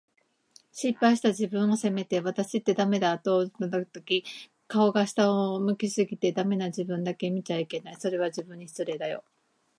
[0.71, 4.25] 失敗した自分を責めて、「わたしってダメだ」と俯いたとき、
[4.67, 7.95] 顔が下を向き過ぎて、“ダメ”な自分だけ見ちゃいけない。
[7.99, 9.23] それは、自分に失礼だよ。